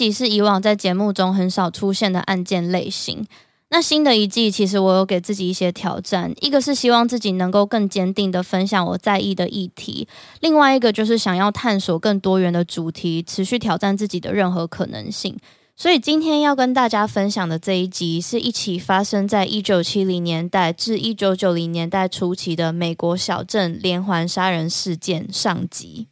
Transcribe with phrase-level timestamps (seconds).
[0.00, 3.26] 集是以往在节目中很少出现的案件类型。
[3.68, 10.08] 那新的一季，其实我有给自己一些挑战，一个是希望自己能够更坚定地分享我在意的议题，
[10.40, 15.36] 另外一个就是想要探索更多元的主题，持续挑战自己的任何可能性。
[15.76, 26.08] 所以今天要跟大家分享的这一集，是一起发生在一九七零年代至一九九零年代初期的美国小镇连环杀人事件上集。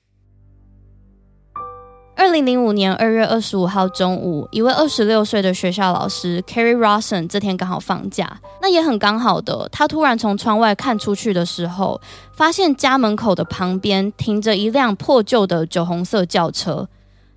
[2.19, 12.01] 二零零五年二月二十五号中午，一位二十六岁的学校老师 Carrie Rawson 这天刚好放假，那也很刚好的，他突然从窗外看出去的时候，
[12.33, 16.89] 发现家门口的旁边停着一辆破旧的酒红色轿车。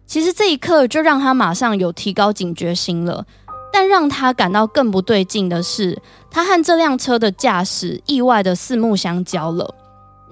[0.07, 3.23] 其实这一刻就让他马上有提高警觉心了，
[3.71, 9.75] 但让他感到更不对劲的是，他和这辆车的驾驶意外的四目相交了。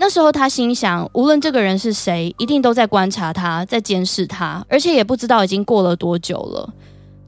[0.02, 6.74] 那时候他心想，无论这个人是谁，一定都在观察他，在监视他，而且也不知道已经过了多久了。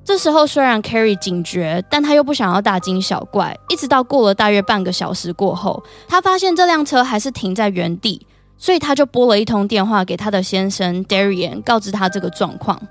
[0.06, 3.56] 这时候虽然 Carrie 警觉，但他又不想要大惊小怪。
[3.68, 8.26] 一直到过了大约半个小时过后，他发现这辆车还是停在原地，
[8.58, 12.82] 所以他就拨了一通电话给他的先生 Darian，告知他这个状况。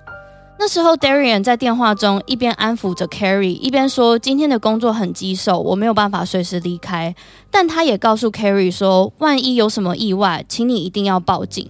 [0.63, 7.15] 那时候，Darian 在电话中一边安抚着 Carrie，一边说：“今天的工作很棘手，我没有办法随时离开。”
[7.51, 11.67] 但他也告诉 Carrie 说：“万一有什么意外，请你一定要报警。”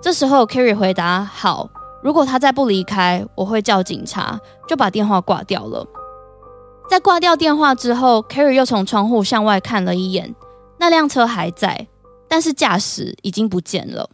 [0.00, 1.68] 这时候，Carrie 回答：“好，
[2.02, 5.86] 如果他再不离开，我会叫警察。”就把电话挂掉了。
[6.88, 10.34] 在挂掉电话之后，Carrie 又从窗户向外看了一眼，
[10.78, 11.88] 那辆车还在，
[12.26, 14.08] 但是驾驶已经不见了。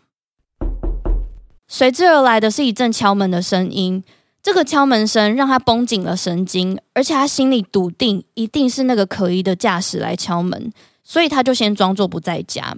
[1.72, 4.03] 随之而来的是一阵敲门的声音，
[4.42, 10.72] 这个敲门声让他绷紧了神经，而且他心里笃定一定是那个可疑的驾驶来敲门，
[11.04, 12.76] 所以他就先装作不在家。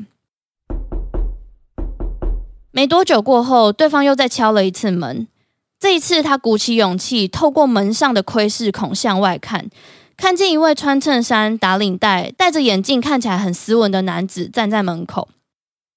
[2.70, 5.26] 没多久过后，对方又再敲了一次门，
[5.80, 9.70] 这一次他鼓起勇气，透过门上的窥视孔向外看，
[10.18, 15.30] 看见一位穿衬衫、打领带、戴着眼镜、看起来很斯文的男子站在门口。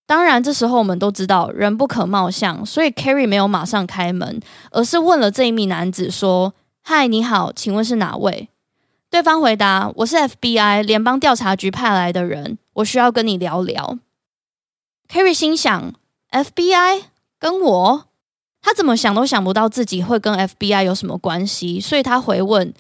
[0.08, 4.40] 当然，这时候我们都知道人不可貌相，所以 Carrie 没有马上开门，
[4.70, 6.54] 而是问了这一名男子说
[6.86, 8.50] ：“嗨，你好，请问是哪位？”
[9.10, 13.98] 对方回答：“我是 FBI 联邦调查局派来的人，我需要跟你聊聊。
[15.10, 15.94] ”Carrie 心想
[16.30, 17.06] ：“FBI
[17.40, 18.06] 跟我？
[18.62, 22.72] 他怎么想都想不到自己会跟 FBI 有什么关系，所以他回问：“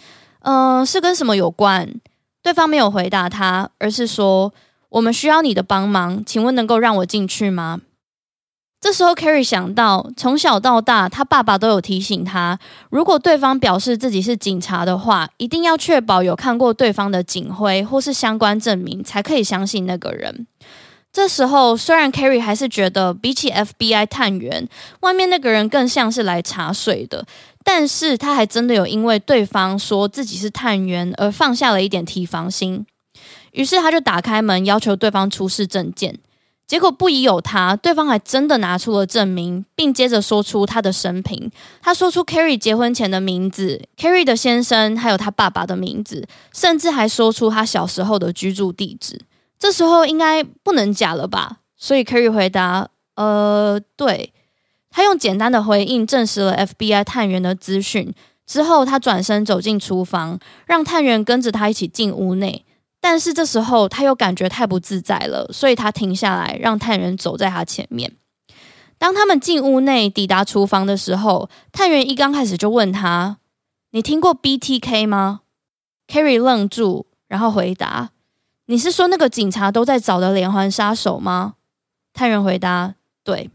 [0.42, 1.92] 嗯、是跟什么有关？”
[2.44, 4.54] 对方没有回答他，而是说。
[4.90, 7.82] 我们需要你的帮忙，请问能够让我进去吗？
[8.82, 12.60] 这时候，Carrie 想到，从小到大，他爸爸都有提醒他，
[12.92, 20.46] 如果对方表示自己是警察的话，一定要确保有看过对方的警徽或是相关证明，才可以相信那个人。
[21.12, 24.68] 这时候，虽然 Carrie 还是觉得比起 FBI 探员，
[25.00, 27.26] 外面那个人更像是来查水的，
[27.64, 32.86] 但是他还真的有因为对方说自己是探员而放下了一点提防心。
[33.56, 36.20] 于是他就打开门，要求对方出示证件。
[36.68, 41.52] 结果不疑有他，对方还真的拿出了证明，并接着说出他的生平。
[41.82, 49.22] 他说出 Carrie 结婚前的名字，Carrie 的先生，还有他爸爸的名字，甚至还说出他小时候的居住地址。
[49.60, 51.60] 这时候应该不能假了吧？
[51.78, 54.34] 所以 Carrie 回答：“呃，对。”
[54.90, 58.14] 他用简单的回应证实了 FBI 探员的资讯。
[58.48, 62.66] 之后，他转身走进厨房，让探员跟着他一起进屋内。
[63.08, 68.12] 但是这时候他又感觉太不自在了，所以他停下来，让探员走在他前面。
[68.98, 73.38] 当他们进屋内，抵达厨房的时候，探员一刚开始就问他
[73.94, 75.42] ：“你听过 BTK 吗
[76.08, 78.10] ？”Carrie 愣住，然后回答
[78.66, 81.54] ：“你是说那个警察都在找的连环杀手吗？”
[82.12, 83.52] 探员回答：“对。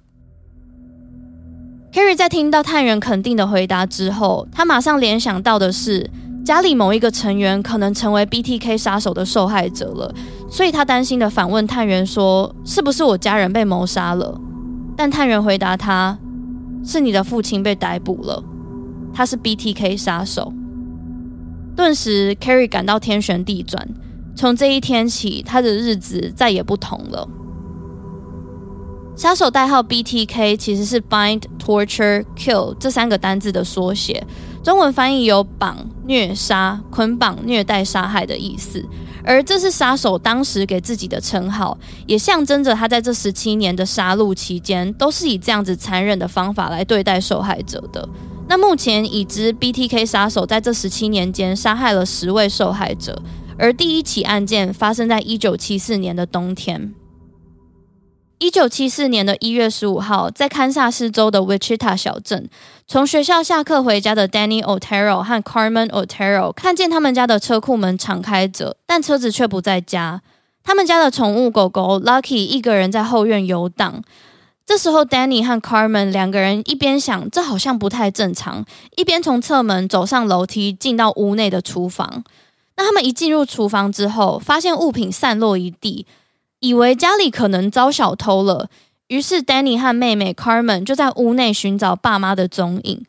[1.93, 6.09] ”Carrie 在听到探员肯定的回答之后，他马上联想到的是。
[6.45, 10.13] 家里某一个成员可能成为 BTK 杀手的受害者了，
[10.49, 14.41] 所以他担心的反问探员说：“是不是我家人被谋杀了？”
[14.97, 16.19] 但探员回答他
[16.85, 18.43] ：“是你的父亲被逮捕了，
[19.13, 20.53] 他是 BTK 杀手。”
[21.77, 23.89] 顿时，Carrie 感到天旋地转。
[24.35, 27.29] 从这一天起，他的日子再也不同了。
[29.15, 34.27] 杀手代号 BTK 其实是 Bind、Torture、Kill 这三个单字的缩写。
[34.63, 35.77] 中文翻译有绑、
[36.07, 38.85] 虐杀、捆绑、虐待、杀害的意思，
[39.25, 48.07] 而这是杀手当时给自己的称号，也象征着他在这十七年的杀戮期间，都是以这样子残忍的方法来对待受害者的。
[48.49, 53.23] 那目前已知 BTK 杀手在这十七年间杀害了十位受害者，
[53.57, 56.95] 而第一起案件发生在一九七四年的冬天。
[58.41, 62.49] 一九七四年的一月十五号，在堪萨斯州的 Wichita 小镇，
[62.87, 70.23] 从学校下课回家的 Danny Otero 和 Carmen Otero 看见他们家的车库门敞开着，但车子却不在家。
[70.65, 74.03] 他们家的宠物狗狗 Lucky 一个人在后院游荡。
[74.65, 78.65] 这时候，Danny 和 Carmen 两个人一边想这好像不太正常，
[78.97, 82.25] 一边从侧门走上楼梯，进到屋内的厨房。
[82.79, 86.07] 那他们一进入厨房之后，发现物品散落一地。
[86.61, 88.69] 以为家里可能遭小偷了，
[89.09, 93.05] 于是 Danny 和妹妹 Carmen 就在屋内寻找爸妈的踪影。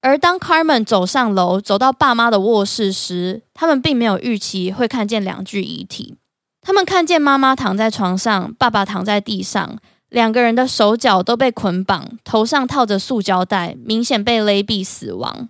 [0.00, 6.16] 而当 Carmen 走上楼，走到爸妈的卧室时，他们并没有预期会看见两具遗体。
[6.60, 9.78] 他们看见妈妈躺在床上，爸爸躺在地上，
[10.08, 15.48] 两个人的手脚都被捆绑，头上套着塑胶袋，明显被勒毙死亡。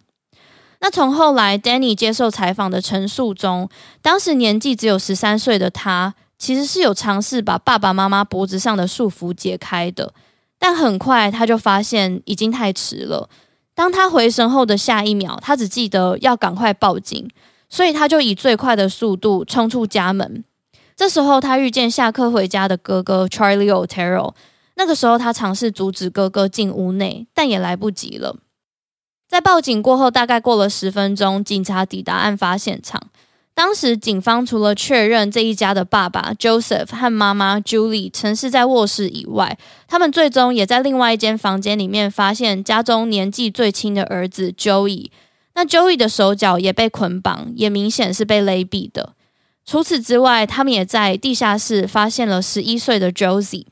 [0.80, 3.68] 那从后来 Danny 接受采访的陈述中，
[4.00, 6.14] 当时年纪只有十三岁的他。
[6.38, 10.14] 其实是有尝试把爸爸妈妈脖子上的束缚解开的，
[10.58, 13.28] 但很快他就发现已经太迟了。
[13.74, 17.28] 当他回神后的下一秒，他只记得要赶快报警，
[17.68, 20.44] 所以他就以最快的速度冲出家门。
[20.96, 24.34] 这时候他遇见下课回家的哥哥 Charlie Otero，
[24.74, 28.36] 那个时候他尝试阻止哥哥进屋内，但也来不及了。
[29.28, 33.00] 在报警过后，大概过了十分钟，警察抵达案发现场。
[33.58, 39.58] 当时警方除了确认这一家的爸爸 Joseph 和妈妈 Julie 曾是在卧室以外，
[39.88, 45.10] 他们最终也在另外一间房间里面发现家中年纪最轻的儿子 Joey。
[45.56, 49.14] 那 Joey 的手脚也被捆绑，也明显是被勒毙的。
[49.66, 53.66] 除此之外，他们也在地下室发现了十一岁的 Josie。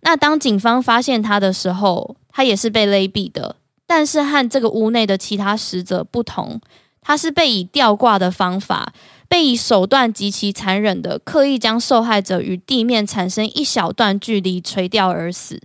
[0.00, 3.56] 那当警方发现他的时候，他也是被勒毙的，
[3.86, 6.58] 但是和这个屋内的其他死者不同。
[7.00, 8.92] 他是被以吊挂的方法，
[9.28, 15.60] 被以手段极其残忍的刻意将受害者与地面产生一小段距离垂吊而死。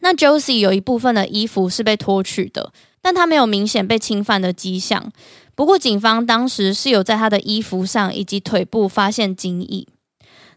[0.00, 2.72] 那 Josie 有一部分的衣服是被脱去的，
[3.02, 5.10] 但他没有明显被侵犯的迹象。
[5.54, 9.86] 不过警方当时是有在他的衣服上以及腿部发现精液。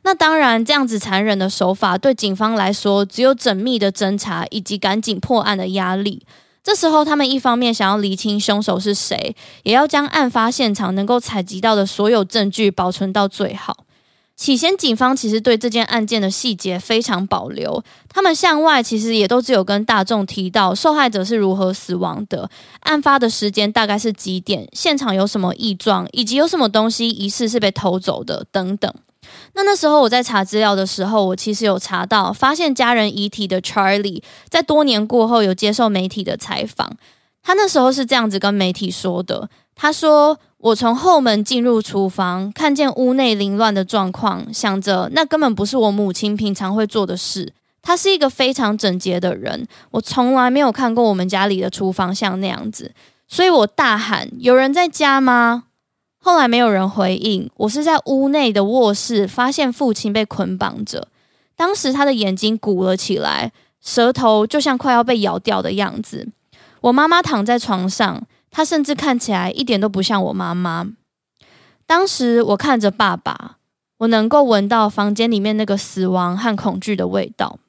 [0.04, 6.26] 那当然，这样子残忍的手法对警方来说，只有缜密的侦查以及赶紧破案的压力。
[6.64, 13.86] 这时候，他们一方面想要厘清凶手是谁，也要将案发现场能够采集到的所有证据保存到最好。
[14.36, 22.50] 起先，警方其实对这件案件的细节非常保留，他们向外其实也都只有跟大众提到受害者是如何死亡的，
[22.82, 28.94] 案发的时间大概是几点，现场有什么异状，以及有什么东西疑似是被偷走的等等。
[29.54, 36.98] 那那时候我在查资料的时候，我其实有查到，发现家人遗体的 Charlie 在多年过后有接受媒体的采访。
[37.42, 47.54] 他那时候是这样子跟媒体说的：“他说，我从后门进入厨房，看见屋内凌乱的状况，想着那根本不是我母亲平常会做的事。
[47.82, 52.92] 他是一个非常整洁的人，我从来没有看过我们家里的厨房像那样子，
[53.28, 55.64] 所以我大喊：有人在家吗？”
[56.22, 61.08] 后来没有人回应，我是在屋内的卧室发现父亲被捆绑着。
[61.56, 66.28] 当时他的眼睛鼓了起来，舌头就像快要被咬掉的样子。
[66.82, 70.88] 我妈妈躺在床上，她甚至看起来一点都不像我妈妈。
[71.86, 73.58] 当时我看着爸爸，
[74.00, 77.60] 我能够闻到房间里面那个死亡和恐惧的味道。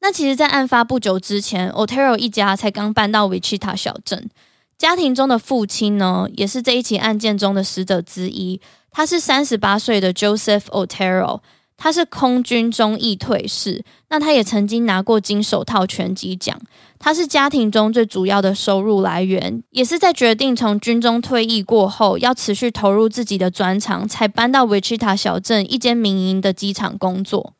[0.00, 4.30] 那其实，在案发不久之前，Otero 一家才刚搬到 Wichita 小镇。
[4.78, 8.60] 家庭中的父亲呢，也是这一起案件中的死者之一。
[8.92, 11.40] 他是三十八岁的 Joseph Otero，
[11.76, 13.84] 他是空军中尉退士。
[14.08, 16.58] 那他也曾经拿过金手套拳击奖。
[17.00, 27.54] 他是家庭中最主要的收入来源，也是在决定从军中退役过后，要持续投入自己的专长，才搬到 Wichita 小镇一间民营的机场工作。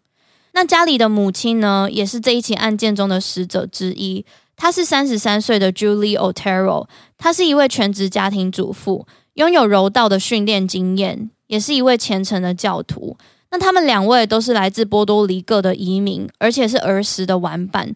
[0.52, 4.24] 那家里的母亲呢，也是这一起案件中的死者之一。
[4.58, 6.86] 她是三十三岁的 Julie Otero，
[7.16, 13.16] 她是一位全职家庭主妇，拥有柔道的训练经验，也是一位虔诚的教徒。
[13.50, 17.94] 那他们两位都是来自波多黎各的移民，而且是儿时的玩伴，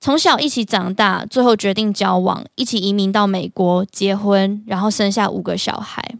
[0.00, 6.16] 从小一起长大，最后决定交往，一起移民到美国结婚，然后生下五个小孩。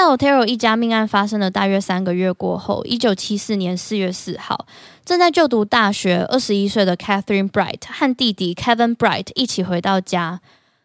[0.00, 4.64] 在 Otero 一家命案发生了大约三个月过后，一九七四年四月四号，
[5.04, 10.40] 正在就读大学二十一岁的 Catherine Bright 和弟弟 Kevin Bright 一起回到家。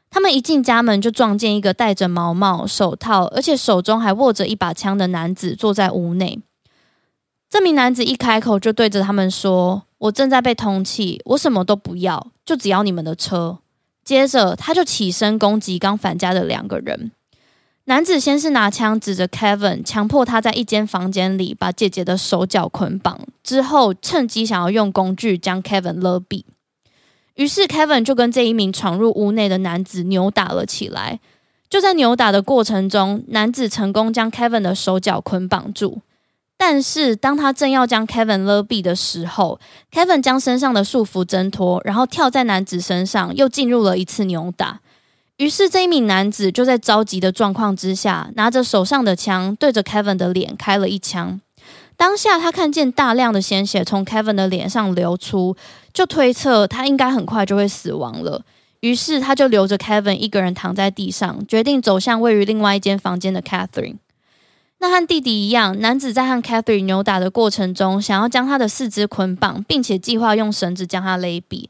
[0.09, 6.41] 他们一进家门就撞见一个戴着毛帽、手套，而且手中还握着一把枪的男子坐在屋内。
[7.49, 13.59] 这名男子一开口就对着他们说：“我正在被通缉，我什么都不要，就只要你们的车。”
[14.03, 17.13] 接着他就起身攻击刚返家的两个人。
[17.87, 26.43] 男子先是拿枪指着 Kevin，强迫他在一间房间里把姐姐的手脚捆绑，之后趁机想要用工具将 Kevin 勒毙。
[27.35, 31.19] 于是 Kevin 就跟这一名闯入屋内的男子扭打了起来。
[31.69, 36.01] 就在扭打的过程中，男子成功将 Kevin 的手脚捆绑住。
[36.57, 39.59] 但是当他正要将 Kevin 勒毙的时候
[39.91, 44.79] ，Kevin 将身上的束缚挣脱，然后跳在男子身上，又进入了一次扭打。
[45.37, 51.41] 于是，这一名男子就在着急的状况之下，拿着手上的枪对着 Kevin 的脸开了一枪。
[51.97, 55.57] 当下，他看见大量的鲜血从 Kevin 的脸上流出，
[55.93, 58.43] 就推测他应该很快就会死亡了。
[58.79, 63.97] 于是，他就留着 Kevin 一个人躺在地上，决定走向位于另外一间房间的 Catherine。
[64.79, 71.67] 那和弟弟一样，男子在和 Catherine 扭打的过程中，想要将他的四肢捆绑，并且计划用绳子将他勒毙。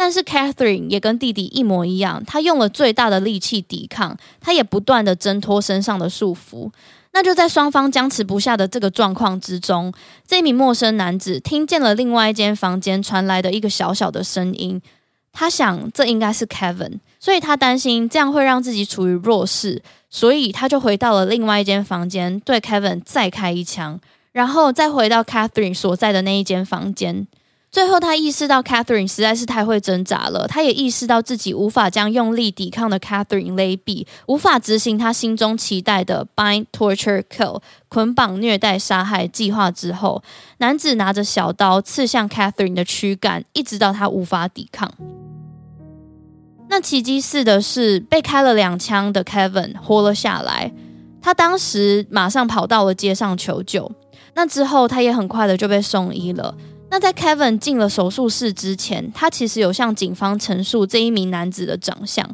[0.00, 6.70] 但是 Catherine 也跟弟弟一模一样，他用了最大的力气抵抗，他也不断的挣脱身上的束缚。
[7.12, 9.92] 那就在双方僵持不下的这个状况之中，
[10.24, 14.80] 这名陌生男子听见了另外一间房间传来的一个小小的声音，
[15.32, 23.98] 他想这应该是 Kevin，所以他担心这样会让自己处于弱势，所以他就回到了另外一间房间，对 Kevin 再开一枪，
[24.30, 27.26] 然后再回到 Catherine 所在的那一间房间。
[27.70, 30.46] 最后，他意识到 Catherine 实在是太会挣扎了。
[30.48, 40.22] 他也意识到自己无法将用力抵抗的 Catherine 勒毙，无法执行他心中期待的 bind, torture, kill 捆绑、虐待、杀害计划之后，
[40.58, 44.90] 男子拿着小刀刺向 Catherine 的躯干，一直到他无法抵抗。
[46.70, 50.72] 那奇迹似的是，被开了两枪的 Kevin 活了下来。
[51.20, 53.90] 他当时马上跑到了街上求救。
[54.34, 56.54] 那之后，他也很快的就被送医了。
[56.90, 62.28] 那在 Kevin 进了手术室之前，他其实有向警方陈述这一名男子的长相。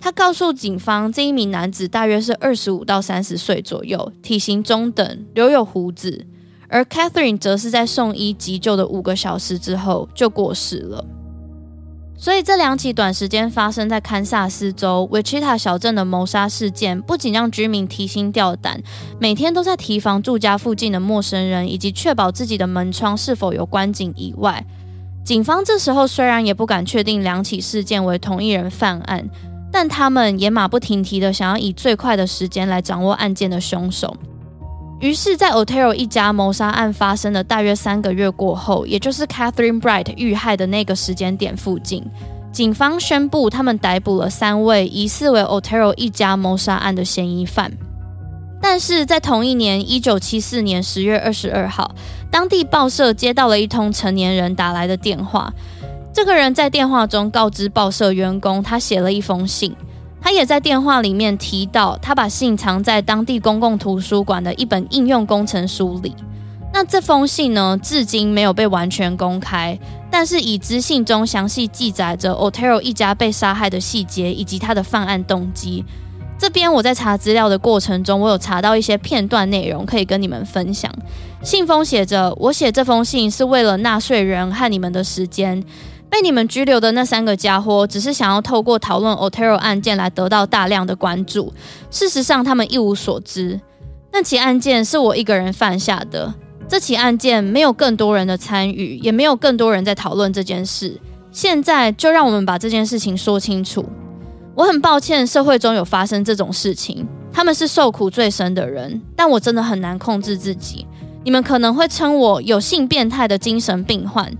[0.00, 6.26] 他告诉警方，这一名男子大约是二十五到三十岁左右，体型中等，留有胡子。
[6.68, 11.04] 而 Catherine 则是在送医急救的五个小时之后就过世了。
[12.20, 18.82] 所以这两起短时间发生在堪萨斯州 Wichita 小镇的谋杀事件，不仅让居民提心吊胆，
[19.18, 24.62] 每天都在提防住家附近的陌生人，以及确保自己的门窗是否有关紧以外，
[25.24, 29.26] 警方这时候虽然也不敢确定两起事件为同一人犯案，
[29.72, 34.14] 但他们也马不停蹄的想要以最快的时间来掌握案件的凶手。
[35.00, 42.04] 于是，在 Otero 一家谋杀案发生的大约三个月过后，也就是 Catherine Bright 遇害的那个时间点附近，
[42.52, 47.72] 警方宣布他们逮捕了三位疑似为 Otero 一家谋杀案的嫌疑犯。
[48.60, 51.94] 但是在同一年，一九七四年十月二十二号，
[52.30, 55.50] 当地报社接到了一通成年人打来的电话，
[56.12, 59.74] 这个人在电话中告知报社员工，他写了一封信。
[60.20, 66.14] 他也在电话里面提到，他把信藏在当地公共图书馆的一本应用工程书里。
[66.72, 69.76] 那这封信呢，至今没有被完全公开，
[70.08, 75.84] 但是已知信中详细记载着 Otero 一家被杀害的细节以及他的犯案动机。
[76.38, 80.90] 这边我在查资料的过程中，我有查到一些片段内容可以跟你们分享。
[81.42, 85.62] 信封写着：“我写这封信是为了纳税人和你们的时间。
[86.10, 91.52] 被你们拘留的那三个家伙，只是想要透过讨论 Otero 案件来得到大量的关注。
[91.90, 93.60] 事实上，他们一无所知。
[94.12, 96.34] 那起案件是我一个人犯下的。
[96.68, 101.00] 这起案件没有更多人的参与，也没有更多人在讨论这件事。
[101.30, 103.84] 现在就让我们把这件事情说清楚。”
[104.56, 110.86] 我很抱歉，社会中有发生这种事情，他们是受苦最深的人，但我真的很难控制自己。
[111.24, 114.30] 你们可能会称我有性变态的精神病患，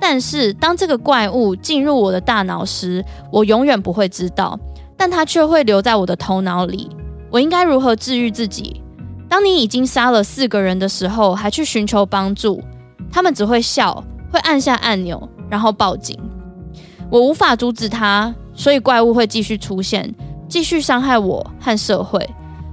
[0.00, 4.58] 但是当这个怪物进入我的大脑时，我永远不会知道，
[4.96, 6.88] 但它却会留在我的头脑里。
[7.30, 8.82] 我应该如何治愈自己？
[9.28, 12.62] 当你已经杀了四个人的时候，还去寻求帮助，
[13.10, 14.02] 他们只会笑，
[14.32, 16.18] 会按下按钮，然后报警。
[17.10, 18.34] 我无法阻止他。
[18.54, 20.12] 所以怪物会继续出现，
[20.48, 22.28] 继续伤害我和社会。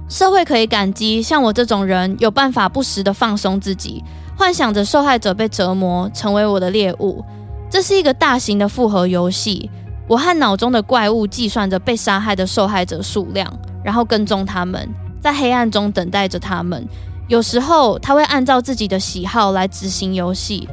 [0.08, 4.02] 社会可以感激像我这种人有办法不时地放松自己，
[4.36, 7.24] 幻想着受害者被折磨，成为我的猎物。
[7.70, 9.70] 这是一个大型的复合游戏。
[10.06, 13.52] 我和脑中的怪物计算着被杀害的受害者数量，
[13.82, 14.88] 然后跟踪他们，
[15.20, 16.86] 在黑暗中等待着他们。
[17.26, 20.68] 有时候他会按照自己的喜好来执行游戏。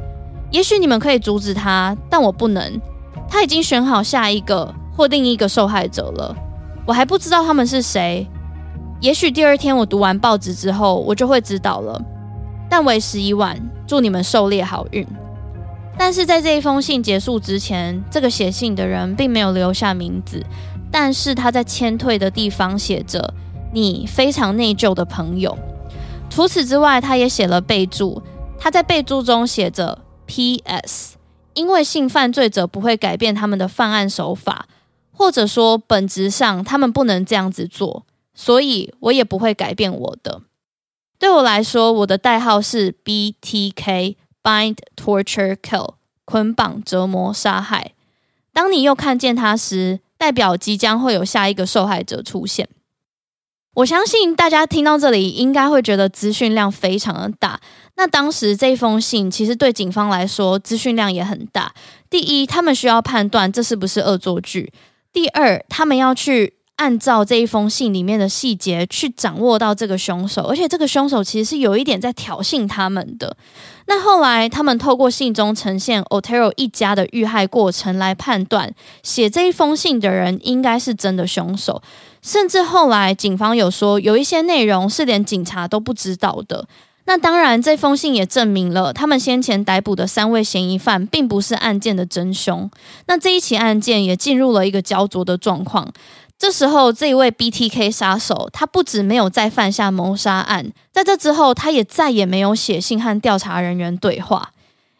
[0.50, 2.80] 也许你们可以阻止他，但我不能。
[3.28, 4.72] 他已经选好下一个。
[4.96, 6.32] 或另一个受害者了，
[6.86, 8.24] 我还不知道他们是谁。
[9.00, 12.00] 也许第二天我读完报纸之后，我就会知道了。
[12.74, 15.06] 但为时已晚，祝你们狩猎好运。
[15.96, 20.44] 但是在这一封信结束之前，这个写信的人并没有留下名字，
[20.90, 23.32] 但是他在签退的地方写着
[23.72, 25.56] “你非常内疚的朋友”。
[26.28, 28.20] 除此之外，他也写了备注，
[28.58, 31.14] 他在备注中写着 “P.S.”，
[31.52, 34.66] 因为性犯罪者不会改变他们的犯案手法。
[35.12, 38.04] 或者说，本质上他们不能这样子做，
[38.34, 40.42] 所以我也不会改变我的。
[41.24, 45.94] 对我来说，我的代号是 BTK，Bind Torture Kill，
[46.26, 47.92] 捆绑、折磨、杀害。
[48.52, 52.68] 当你又看见他时，代表即将会有下一个受害者出现。
[53.76, 57.58] 我相信大家听到这里，应该会觉得资讯量非常的大。
[57.96, 61.72] 那当时这封信其实对警方来说，资讯量也很大。
[62.10, 64.70] 第一，他们需要判断这是不是恶作剧。
[65.10, 73.36] 第二，他们要去按照这一封信里面的细节去掌握到这个凶手，而且这个凶手其实是有一点在挑衅他们的。
[73.86, 81.80] 那后来，他们透过信中呈现 Otero 一家的遇害过程来判断，写这一封信的人应该是真的凶手。
[82.22, 86.66] 甚至后来，警方有说有一些内容是连警察都不知道的。
[87.06, 92.70] 那当然，这封信也证明了他们先前逮捕的三位嫌疑犯并不是案件的真凶。
[93.06, 95.92] 那这一起案件也进入了一个焦灼的状况。
[96.44, 104.52] 这时候，这一位 BTK 杀手，他不止没有再犯下谋杀案，在这之后，他也再也没有写信和调查人员对话。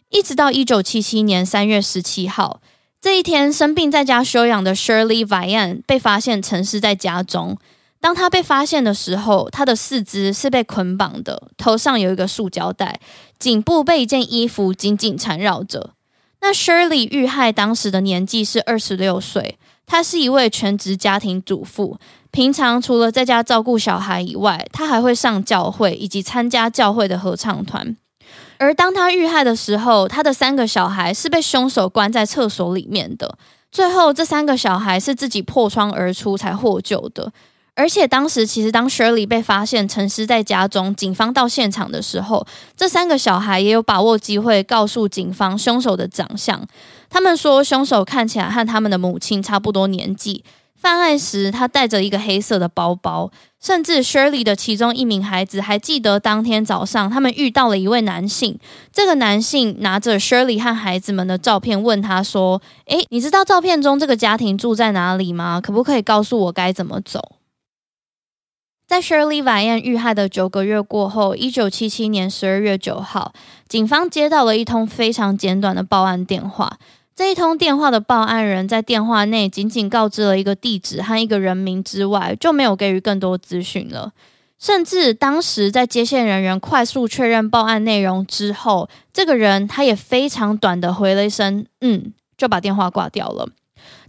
[0.09, 2.63] 一直到一九七七年三月十七号
[2.99, 7.59] 这一天，生病在家休养的 Shirley Vian 被发现陈尸在家中。
[8.01, 12.99] 当他被发现的时候，他的四肢是被捆绑的，头上有一个塑胶袋，
[13.39, 15.91] 颈部被一件衣服紧紧缠绕着。
[16.47, 21.97] 那 Shirley 遇害当时的年纪是二十六岁，她是一位全职家庭主妇，
[22.31, 27.97] 平常除了在家照顾小孩以外，她还会上教会以及参加教会的合唱团。
[28.59, 33.39] 而当她遇害的时候，她的三个小孩是被凶手关在厕所里面的，
[33.73, 37.33] 最后这三个小孩是自己破窗而出才获救的。
[37.77, 46.65] 而且当时，其实当 Shirley 被发现沉尸在家中，警方到现场的时候，这三个小孩也有把握机会告诉警方凶手的长相。
[47.11, 50.45] 他们说，凶手看起来和他们的母亲差不多年纪，
[50.77, 53.31] 犯案时他带着一个黑色的包包。
[53.61, 58.59] 甚至 Shirley 的其中一名孩子还记得当天早上他们遇到了一位男性，
[58.93, 65.63] 这个男性拿着 Shirley 和孩子们的照片，问他说：“诶，你知道照片中这个家庭住在哪里吗？
[65.63, 67.21] 可不可以告诉我该怎么走？”
[68.87, 73.33] 在 Shirley v a n 遇害的九个月过后，一九七七年十二月九号，
[73.67, 76.79] 警方接到了一通非常简短的报案电话。
[77.17, 84.13] 这一通电话的报案人在电话内仅仅告知了一个地址和一个人名之外，就没有给予更多资讯了。
[84.59, 93.49] 甚至当时在接线人员快速确认报案内容之后，这个人他也非常短的回了一声“嗯”，就把电话挂掉了。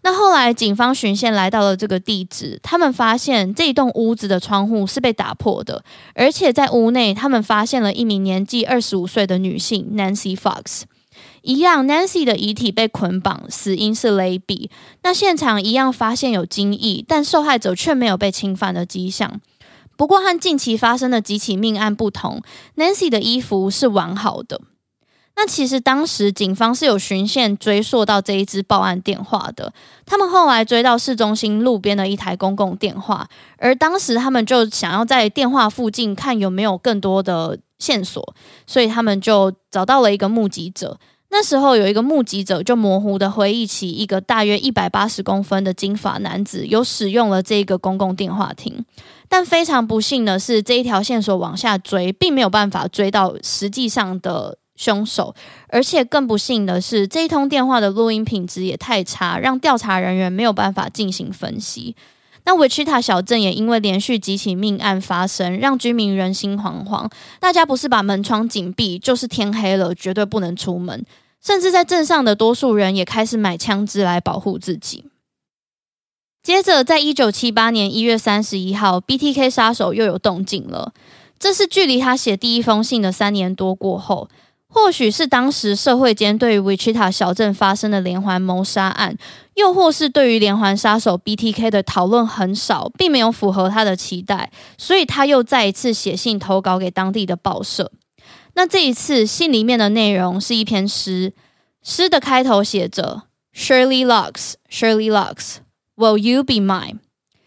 [0.02, 5.84] 那后来，警方巡线来到了这个地址，他们发现这一栋屋子的窗户是被打破的，
[6.14, 10.84] 而且在屋内，他们发现了一名年纪二十五岁的女性 Nancy Fox。
[11.42, 14.70] 一样，Nancy 的遗体被捆绑，死因是勒毙。
[15.04, 19.40] 那现场一样发现有精液，但受害者却没有被侵犯的迹象。
[19.96, 22.42] 不过和近期发生的几起命案不同
[22.76, 24.60] ，Nancy 的衣服是完好的。
[25.38, 29.74] 那其实当时警方是有循线追溯到这一支报案电话的，
[30.06, 38.34] 他们后来追到市中心路边的一台公共电话，而当时他们就想要在电话附近看有没有更多的线索，
[38.66, 40.98] 所以他们就找到了一个目击者。
[41.30, 48.86] 那时候有一个目击者就模糊的回忆起一个大约一百八十公分的金发男子有使用了这个公共电话亭，
[49.28, 54.60] 但非常不幸的是，这一条线索往下追，并没有办法追到实际上的。
[54.76, 55.34] 凶手，
[55.70, 61.96] 而且更不幸的是，这一通电话的录音品质也太差，让调查人员没有办法进行分析。
[62.48, 67.10] 那维契塔小镇也因为连续几起命案发生，让居民人心惶惶。
[67.40, 71.04] 大家不是把门窗紧闭，就是天黑了绝对不能出门。
[71.44, 75.06] 甚至在镇上的多数人也开始买枪支来保护自己。
[76.44, 80.94] 接着，在一九七八年一月三十一号，BTK 杀手又有动静了。
[81.40, 84.30] 这是距离他写第一封信的三年多过后。
[84.76, 89.18] 或许是当时社会间对于 Wichita 小镇发生的连环谋杀案，
[89.54, 97.90] 又或是对于连环杀手 BTK 的讨论很少，并没有符合他的期待，所以他又再一次写信投稿给当地的报社。
[98.56, 101.32] 那这一次信里面的内容是一篇诗，
[101.82, 103.24] 诗的开头写着
[103.56, 105.60] Shirley Lux, Shirley Lux,
[105.96, 107.00] Will you be mine?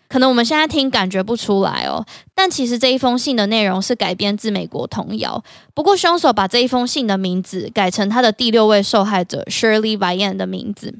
[0.08, 5.44] 可能我们现在听感觉不出来哦，但其实这一封信的内容是改编自美国童谣。
[5.74, 10.94] 不过凶手把这一封信的名字改成他的第六位受害者 Shirley Vian 的名字。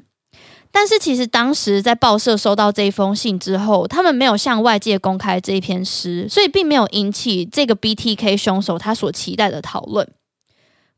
[0.71, 10.07] 但是其实当时在报社收到这一封信之后，他们没有向外界公开这一篇诗，所以并没有引起这个 BTK 凶手他所期待的讨论。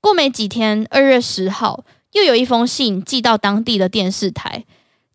[0.02, 4.66] 过没几天，二月十号又有一封信寄到当地的电视台。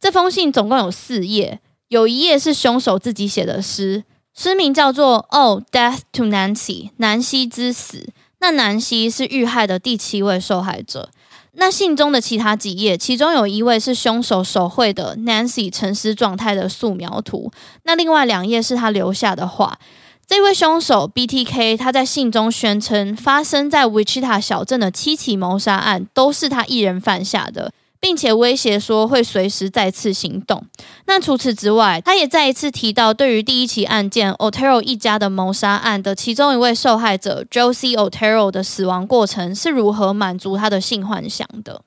[0.01, 1.61] 这封信总共有四页。
[1.88, 4.03] 有一页是凶手自己写的诗，
[4.35, 6.57] 诗名叫做《Oh Death to Nancy》，
[6.96, 8.09] 南希之死。
[8.40, 11.11] 那南希是遇害的第七位受害者。
[11.53, 17.53] 那信中的其他几页，其中有一位是凶手手绘的 Nancy 沉尸状态的素描图，
[17.85, 19.79] 那另外两页是他留下的话。
[20.27, 27.72] 这位凶手 BTK 他在信中宣称，发生在 Wichita 小镇的七起谋杀案都是他一人犯下的。
[28.07, 30.64] 并且威胁说会随时再次行动。
[31.07, 41.83] 那除此之外，他也再一次提到，对于第一起案件 Otero 一家的谋杀案的其中一位受害者 Josie Otero 的死亡过程是如何满足他的性幻想的。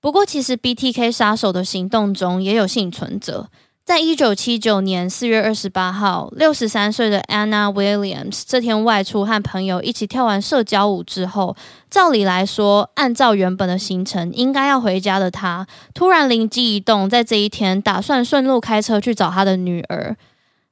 [0.00, 3.48] 不过，其实 BTK 杀手的行动中也有幸存者。
[3.84, 11.54] 在一九七九年四月二十八号，六十三岁的 Anna Williams 这天外出和朋友一起跳完社交舞之后，
[11.90, 20.16] 照理来说，按照原本的行程应该要回家的她，突然灵机一动，在这一天打算顺路开车去找她的女儿。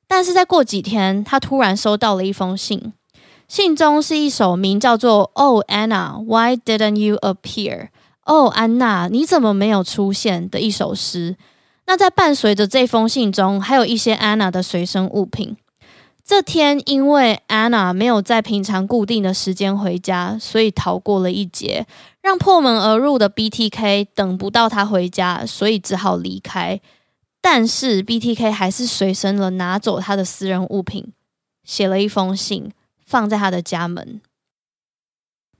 [0.09, 2.95] 但是在过几天，她突然收到了一封信，
[3.47, 7.79] 信中是一首名叫做《Oh Anna, Why Didn't You Appear》
[8.25, 11.37] 哦，安娜，你怎么没有出现的一首诗。
[11.93, 15.59] 那在伴随着这封信中，还有一些安娜的随身物品。
[16.25, 21.87] 这天，因为安娜没有在平常固定的时间回家，所以逃过了一劫，
[22.23, 26.81] 让破门而入的 BTK 等不到她回家，所以只好离开。
[27.43, 31.13] 但是 BTK 还是随身了拿走她的私人物品，
[31.63, 32.73] 写了一封信，
[33.05, 34.23] 放在她的家门。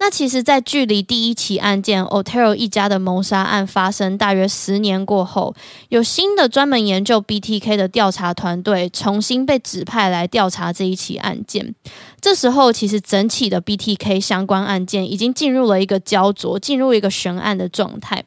[0.03, 5.55] 那其实，在距离第一起案件 Otero 一家的谋杀案发生大约十年过后，
[5.91, 11.77] 有新的专门研究 BTK 的调查团队重新被指派来调查这一起案件。
[12.21, 18.25] 这时候，其实整起的 BTK 相关案件已经进入了一个焦灼、进入一个悬案的状态。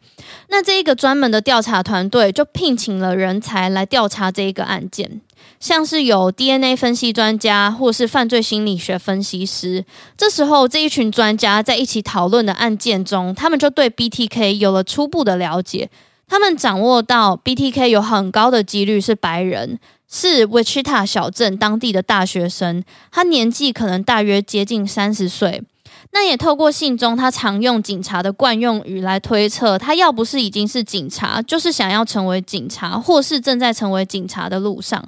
[0.47, 5.19] 那这一个专门的调查团队就聘请了人才来调查这一个案件。
[5.59, 9.85] 像是有 DNA 分析专家，或是犯罪心理学分析师。
[10.17, 15.89] 这时候，这一群专家在一起讨论的案件中，他们就对 BTK 有了初步的了解。
[16.27, 19.79] 他们掌握到 BTK 有很高的几率是白人，
[20.09, 25.61] 是 Wichita 小镇当地的大学生，他年纪可能大约接近三十岁。
[26.15, 35.03] 那也透过信中他常用警察的惯用语来推测，他要不是已经是警察，就是想要成为警察，或是正在成为警察的路上。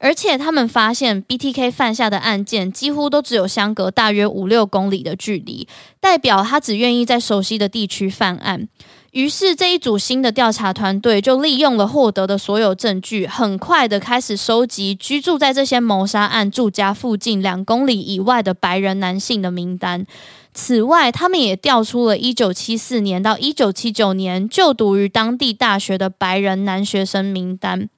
[0.00, 5.68] 而且他们发现，BTK 犯下的案件几乎都只有相隔大约五六公里的距离，
[6.00, 8.66] 代表他只愿意在熟悉的地区犯案。
[9.12, 20.06] 于是这一组新的调查团队就利用了获得的所有证据，很快的开始收集居住在这些谋杀案住家附近两公里以外的白人男性的名单。
[20.52, 27.88] 此外，他们也调出了1974年到1979年就读于当地大学的白人男学生名单，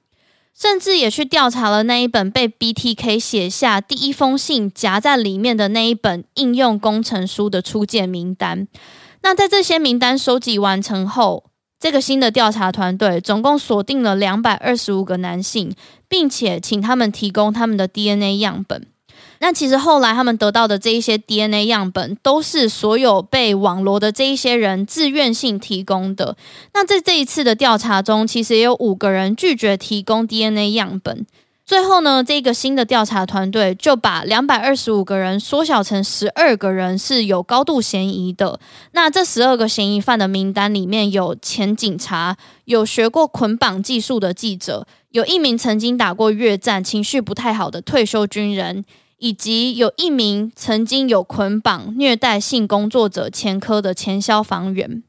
[0.57, 8.67] 甚至也去调查了那一本被 BTK 写下第一封信夹在里面的那一本应用工程书的出借名单。
[9.23, 11.43] 那在这些名单收集完成后，
[11.79, 15.73] 这个新的调查团队总共锁定了两百二十五个男性，
[16.07, 18.87] 并且请他们提供他们的 DNA 样本。
[19.39, 26.37] 那其实后来他们得到的这一些 DNA 样本，都是所有被网罗的这一些人自愿性提供的。
[26.75, 31.25] 那在这一次的调查中，其实也有五个人拒绝提供 DNA 样本。
[31.65, 38.59] 最后呢，这个新的调查团队就把两百二十五个人缩小成十二个人是有高度嫌疑的。
[38.91, 48.83] 那这十二个嫌疑犯的名单里面有前警察，有学过捆绑技术的记者，有一名曾经打过越战、情绪不太好的退休军人。
[49.23, 55.03] 以及有一名曾经有捆绑虐待性工作者前科的前消防员。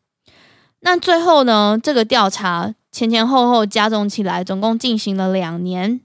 [0.80, 6.02] 那最后呢，这个调查前前后后加总起来，总共进行了两年。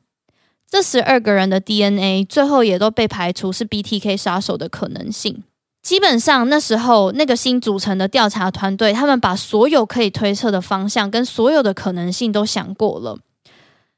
[0.69, 5.43] 这十二个人的 DNA 最后也都被排除是 BTK 杀手的可能性。
[5.81, 13.17] 基本上那时候那个新组成的调查团队，他们把所有可以推测的方向跟所有的可能性都想过了。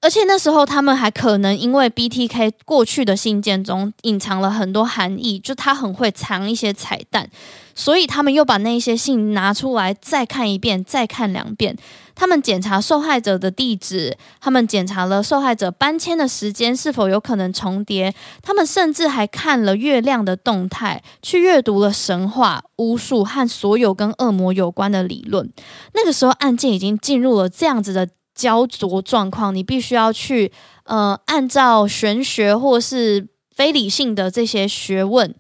[0.02, 7.30] 而且那时候，他们还可能因为 BTK 过去的信件中隐藏了很多含义，就他很会藏一些彩蛋，
[7.76, 11.76] 所以他们又把那些信拿出来再看一遍，再看两遍。
[12.20, 25.50] 他们检查受害者的地址，他们检查了受害者搬迁的时间是否有可能重叠，他们甚至还看了月亮的动态，去阅读了神话、巫术和所有跟恶魔有关的理论。
[25.94, 28.10] 那个时候，案件已经进入了这样子的。
[28.36, 30.50] 焦灼状况，你必须要去
[30.86, 35.36] 呃，按照玄学或是非理性的这些学问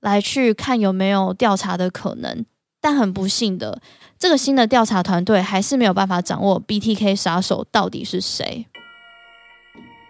[0.00, 2.44] 来去看有没有调查的可能。
[2.78, 3.80] 但很不幸的，
[4.22, 8.64] 这个新的调查团队还是没有办法掌握 BTK 杀手到底是谁。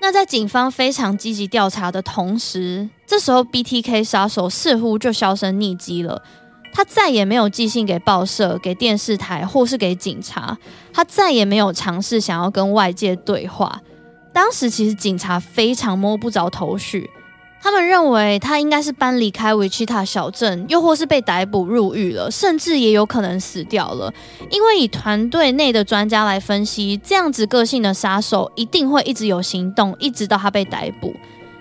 [0.03, 6.23] 那在警方非常积极调查的同时，这时候 BTK 杀手似乎就销声匿迹了。
[6.75, 10.59] 他再也没有寄信给报社、给电视台，或是给警察。
[10.93, 13.81] 他再也没有尝试想要跟外界对话。
[14.35, 17.09] 当时其实警察非常摸不着头绪，
[17.63, 24.13] 他们认为他应该是搬离开维奇塔小镇，又或是被逮捕入狱了，甚至也有可能死掉了。
[24.51, 31.15] 因为以团队内的专家来分析，这样子个性的杀手一定会一直有行动，一直到他被逮捕。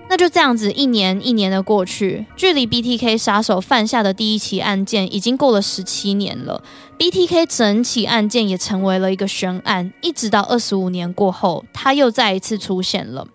[0.10, 6.64] 那就这样子，一年一年的过去，距离 BTK 杀手犯下的第一起案件已经过了十七年了。
[6.98, 13.28] BTK 整起案件也成为了一个悬案，一直到二十五年过后，他又再一次出现了。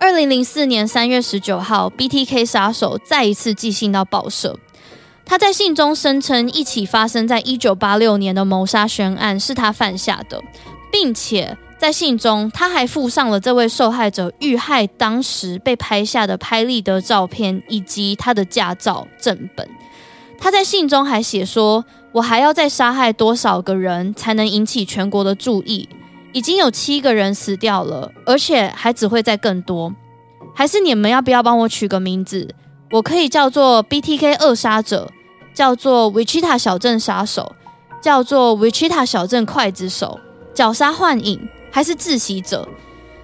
[0.00, 4.56] 二零零四年三月十九号，BTK 杀手再一次寄信到报社，
[5.24, 10.42] 他在信中声称一起发生在一九八六年的谋杀悬案是他犯下的，
[10.92, 11.56] 并且。
[11.78, 19.68] 在信中，他还附上了这位受害者遇害当时被拍下的拍立得照片以及他的驾照正本。
[20.40, 25.88] 他在信中还写说：“我还要再杀害多少个人才能引起全国的注意？
[26.32, 29.94] 已经有七个人死掉了，而且还只会在更多。
[30.54, 32.54] 还是你们要不要帮我取个名字？
[32.90, 35.10] 我可以叫做 BTK 扼杀者，
[35.54, 37.54] 叫做 Vichita 小镇杀手，
[38.00, 40.18] 叫做 Vichita 小镇刽子手，
[40.54, 42.66] 绞杀幻影。”还是窒息者。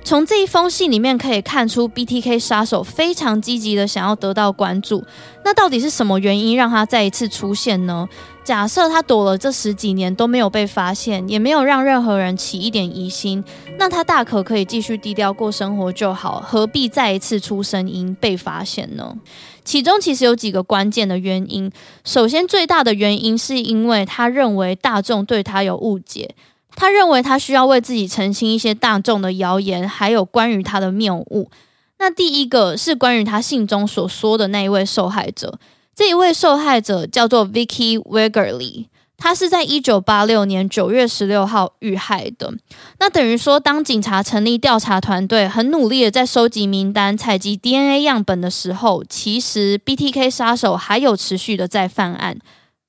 [0.04, 5.02] 从这一封信里面可以看出，BTK 杀手非常积极的想要得到关注。
[5.42, 8.06] 那到底是什么原因让他再一次出现呢？
[8.44, 13.42] 假设他躲了这十几年都没有被发现，也没有让任何人起一点疑心，
[13.78, 19.16] 那他大可可以继续低调过生活就好，何必再一次出声音被发现呢？
[19.64, 21.72] 其中其实有几个关键的原因。
[22.04, 26.34] 首先，最大的原因是因为他认为大众对他有误解。
[26.76, 31.50] 他认为他需要为自己澄清一些大众的谣言，还有关于他的谬误。
[31.98, 35.58] 那第一个是关于他信中所说的那一位受害者，
[35.94, 42.52] 这一位受害者叫做 Vicky Wiggerly，他是在一九八六年九月十六号遇害的。
[42.98, 52.36] 那等于说，当警察成立调查团队，很努力的在收集名单、采集 DNA 样本的时候，其实 BTK 杀手还有持续的在犯案。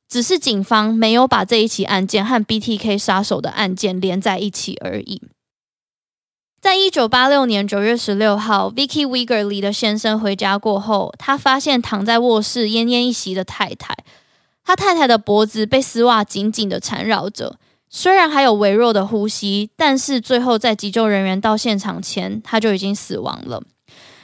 [0.08, 5.22] 只是警方没有把这一起案件和 BTK 杀手的案件连在一起而已。
[6.62, 13.96] 在一九八六年九月十六号，Vicky Wegerle 的先生回家过后，他发现躺在卧室奄奄一息的太太。
[14.64, 23.62] 他太太的脖子被丝袜紧紧的缠绕着，虽然还有微弱的呼吸，但是最后在急救人员到现场前，他就已经死亡了。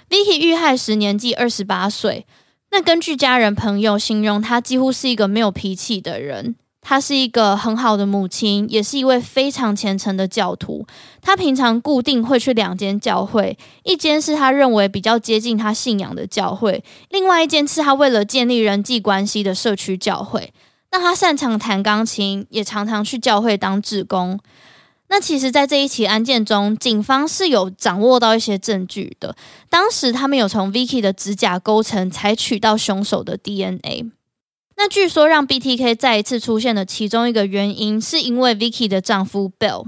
[0.10, 2.26] Vicky 遇害时年纪二十八岁。
[2.72, 6.56] 那根据家人朋友形容，他几乎是一个没有脾气的人。
[6.84, 10.84] 他是一个很好的母亲，也是一位非常虔诚的教徒。
[11.22, 20.52] 他平常固定会去两间教会，一间是他认为比较接近他信仰的教会，另外一间是他为了建立人际关系的社区教会。
[20.92, 24.40] 那他擅长弹钢琴，也常常去教会当志工。
[25.14, 29.36] 那其实，在这一起案件中，警方是有掌握到一些证据的。
[29.70, 34.10] 当时他们有从 Vicky 的指甲沟层采取到凶手的 DNA。
[34.78, 39.88] 那据说让 BTK 再一次出现的其中一个原因，是因为 Vicky 的丈夫 Bill。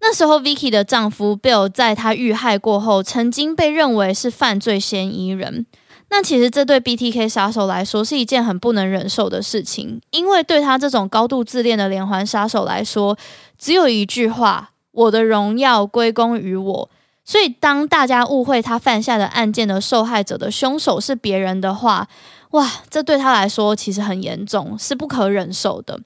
[0.00, 5.66] 那时候，Vicky 的丈夫 Bill 在他遇害过后，曾经被认为是犯罪嫌疑人。
[6.10, 13.16] 那其实这对 BTK 杀手来说是一件很不能忍受的事情，因为对他这种高度自恋的连环杀手来说，
[13.58, 16.90] 只有一句话：“我的荣耀归功于我。”
[17.24, 22.08] 所以，当大家误会他犯下的案件的受害者的凶手是别人的话，
[22.52, 26.00] 哇，这对他来说其实很严重，是不可忍受的。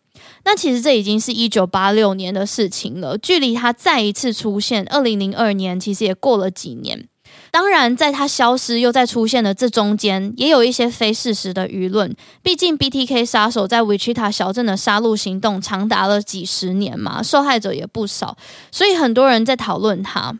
[0.44, 7.08] 那其实这已经是一九八六年的事情了，距离他再一次出现，二零零二年，其实也过了几年。
[7.52, 12.16] 当然，在他消失又再出现的这中间，也有一些非事实的舆论。
[12.42, 18.38] 毕竟，BTK 杀手在 Wichita 小镇的杀戮行动长达了几十年嘛，受害者也不少，
[18.70, 20.38] 所以很多人在讨论他。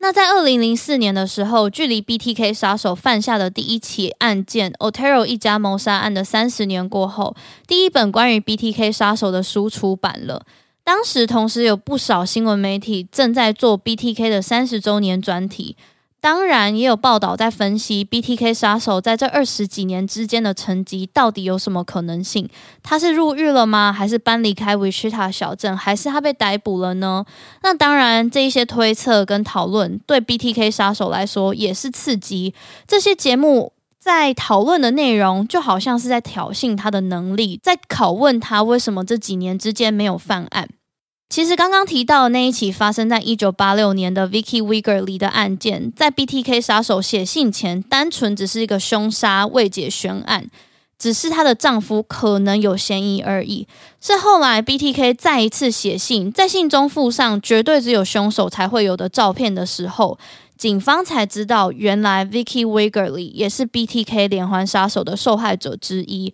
[0.00, 7.34] 那在二零零四年的时候，距离 BTK 杀手犯下的第一起案件 Otero 一家谋杀案的三十年过后，
[7.66, 10.44] 第一本关于 BTK 杀手的书出版了。
[10.84, 15.76] 当时，同时有不少新闻媒体正在做 BTK 的三十周年专题。
[16.22, 22.48] 当然，也有报道在分析 BTK 杀手在这二十几年之间的成绩到底有什么可能性？
[22.80, 23.92] 他是入狱了吗？
[23.92, 25.76] 还是搬离开 Wichita 小镇？
[25.76, 27.24] 还是他被逮捕了呢？
[27.64, 32.54] 那当然，这一些推测跟讨论对 BTK 杀手来说也是刺激。
[32.86, 40.68] 这些节目在讨论的内容就好像是在挑衅他的能力，在拷问他为什么这几年之间没有犯案。
[41.32, 50.50] 其实刚刚提到的那一起发生在一九八六年的 Vicky Vigerly 的案件，在 BTK 杀手写信前，单纯只是一个凶杀未解悬案，
[50.98, 53.66] 只是她的丈夫可能有嫌疑而已。
[53.98, 60.18] 是后来 BTK 再一次写信，在信中附上绝对只有凶手才会有的照片的时候，
[60.56, 66.32] 警方才知道原来 Vicky Wegerle 也是 BTK 连环杀手的受害者之一。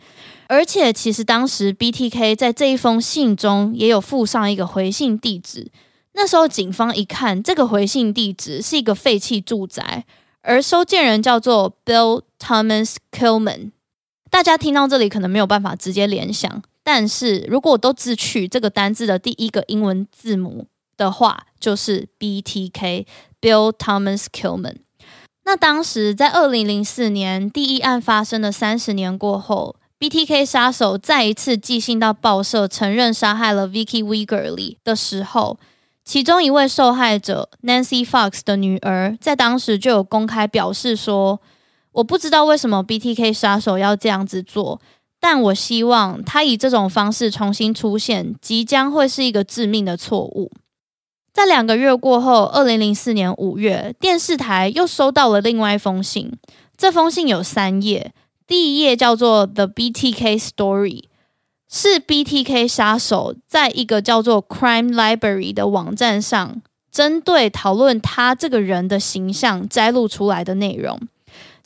[0.48, 5.70] 而且，其实当时 BTK 在这一封信中也有附上一个回信地址。
[6.12, 10.04] 那时候警方一看，这个回信地址是一个废弃住宅，
[10.42, 13.72] 而收件人叫做 Bill Thomas Kilman。
[14.30, 23.06] 大家听到这里可能没有办法直接联想，但是如果都只取这个单字的第一个英文字母的话，就是 BTK
[23.40, 24.76] Bill Thomas Kilman。
[25.44, 29.76] 那当时在二零零四年第一案发生的三十年过后。
[30.00, 35.58] BTK 杀手再一次寄信到报社，承认杀害了 Vicky Wegerle 的时候，
[36.04, 41.40] 其中一位受害者 Nancy Fox 的女儿在当时就有公开表示说
[41.90, 44.80] ：“我不知道为什么 BTK 杀手要这样子做，
[45.18, 50.52] 但我希望他以这种方式重新出现，即将会是一个致命的错误。”
[51.38, 56.32] 在两个月过后，二零零四年五月，电视台又收到了另外一封信，
[56.76, 58.12] 这封信有三页。
[58.44, 61.04] 第一页叫做 The BTK Story，
[61.70, 70.98] 是 BTK 杀手在一个叫做 Crime Library 的网站上，针对讨论他这个人的形象摘录出来的内容。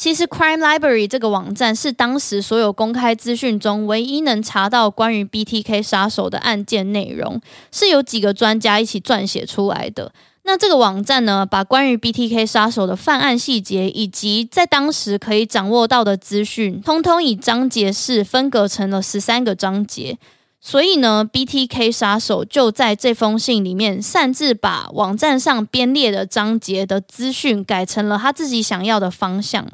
[0.02, 10.12] 其实 Crime Library 这个网站是当时所有公开资讯中唯一能查到关于 BTK 杀手的案件内容，是由几个专家一起撰写出来的。
[10.42, 20.18] 那这个网站呢，把关于 BTK 杀手的犯案细节以及在当时可以掌握到的资讯，通通以章节式分隔成了十三个章节。
[20.64, 29.66] 所以呢，BTK 杀手就在这封信里面擅自把网站上编列的章节的资讯改成了他自己想要的方向。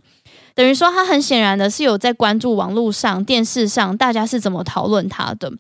[0.59, 5.53] 等于说，他很显然的是有在关注网络上、电视上大家是怎么讨论他的。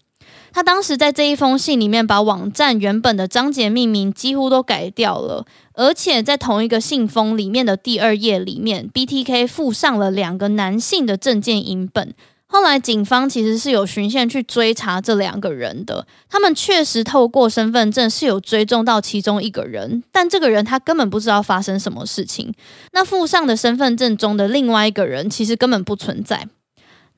[0.52, 12.12] 他当时在这一封信里面，把网站原本的章节命名几乎都改掉了，而且在同一个信封里面的第二页里面，BTK 附上了两个男性的证件影本。
[12.50, 22.53] 后来警方其实是有循线去追查这两个人的，他们确实透过身份证是有追踪到其中一个人，但这个人他根本不知道发生什么事情。
[22.92, 26.49] 那附上的身份证中的另外一个人其实根本不存在。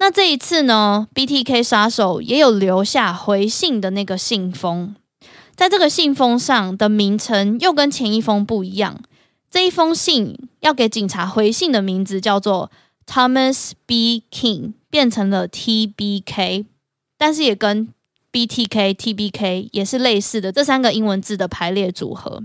[0.00, 4.96] 那这一次呢，BTK 杀手也有留下回信的那个信封。
[5.54, 9.00] 在这个信封上的名称又跟前一封不一样。
[9.50, 12.70] 这一封信要给警察回信的名字叫做
[13.10, 14.22] Thomas B.
[14.30, 15.84] King，变成了 T.
[15.84, 16.22] B.
[16.24, 16.66] K，
[17.18, 17.92] 但是也跟
[18.30, 18.46] B.
[18.46, 18.64] T.
[18.64, 18.94] K.
[18.94, 19.12] T.
[19.12, 19.28] B.
[19.28, 22.44] K 也是类似的这三个英文字的排列组合。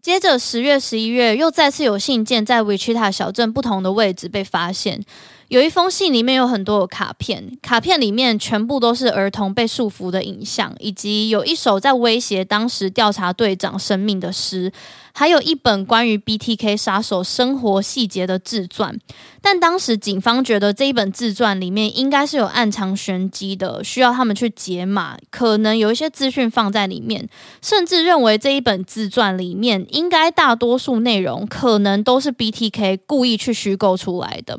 [0.00, 5.04] 接着十月、十一月又再次有信件在 Wichita 小镇不同的位置被发现。
[5.52, 14.72] 有一封信里面有很多卡片，卡片里面全部都是儿童被束缚的影像，以及有一首在威胁当时调查队长生命的诗，
[15.12, 18.98] 还有一本关于 BTK 杀手生活细节的自传。
[19.42, 27.28] 但当时警方觉得这一本自传里面应该是有暗藏玄机的，需要他们去解码，可能有一些资讯放在里面，
[27.60, 34.58] 甚至认为这一本自传里面应该大多数内容可能都是 BTK 故意去虚构出来的。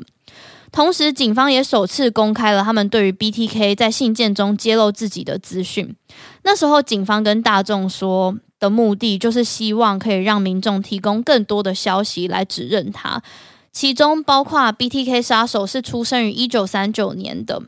[0.74, 5.94] 同时，警方也首次公开了他们对于 BTK 在信件中揭露自己的资讯。
[6.42, 13.22] 那时候，警方跟大众说的目的就是希望可以让民众提供更多的消息来指认他，
[13.70, 17.62] 其中包括 BTK 杀手是出生于一九三九年的。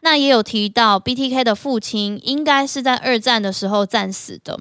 [0.00, 4.58] 那也有提到 BTK 的父亲应该是在二战的时候战死的。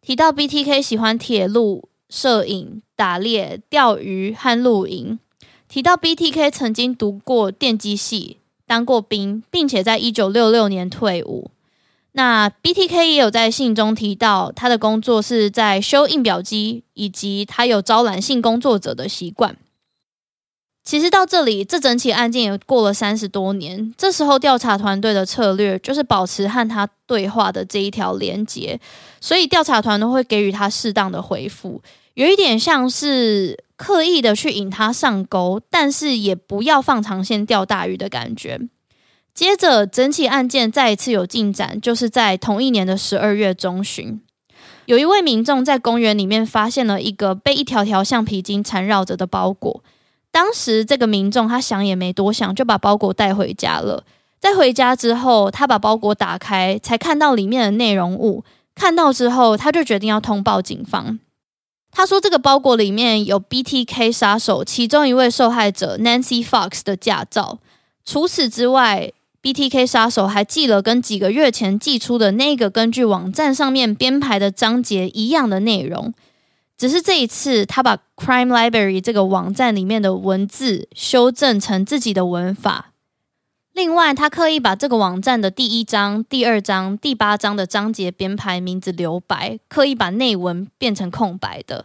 [0.00, 5.18] 提到 BTK 喜欢铁路、摄影、打猎、钓鱼和露营。
[5.68, 11.50] 提到 BTK 曾经读过电机系，当过兵，并且在一九六六年退伍。
[12.12, 19.56] 那 BTK 也有在信中提到，他的工作是在修印表机，以及他有招揽性工作者的习惯。
[20.82, 23.92] 其实到这里，这整起案件也过了三十多年。
[23.98, 28.80] 这时候调查团队的策略就是保持和他对话的这一条连结，
[29.20, 31.82] 所以调查团都会给予他适当的回复。
[32.16, 38.58] 有一点像是刻意的去引他上钩，但是也不要放长线钓大鱼的感觉。
[39.34, 44.18] 接着，整起案件再一次有进展，就是在同一年的十二月中旬，
[44.86, 49.84] 有一位民众在公园里面发现了一个被一条条橡皮筋缠绕着的包裹。
[50.30, 54.02] 当时，这个民众他想也没多想，就把包裹带回家了。
[54.40, 58.42] 在回家之后，他把包裹打开，才看到里面的内容物。
[58.74, 61.18] 看到之后，他就决定要通报警方。
[61.96, 67.58] 他说：“这个包裹里面有 BTK 杀手其中一位受害者 Nancy Fox 的驾照。
[68.04, 69.10] 除此之外
[69.42, 76.12] ，BTK 杀手还寄了跟几个月前寄出的那个根据网站上面编排的章节一样的内容，
[76.76, 82.92] 只是这一次他把 Crime Library 这个网站里面的文字修正成自己的文法。”
[83.76, 91.84] 另外，他刻意把这个网站的第一章、第二章、第八章的章节编排名字留白，刻意把内文变成空白的。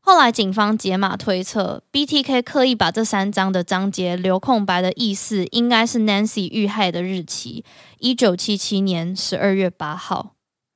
[0.00, 7.64] 后来，警方解码推测，BTK 刻意把这三章的章节留空白的意思，应该是 Nancy 遇害的日期——
[8.00, 10.34] 一九七七年十二月八号。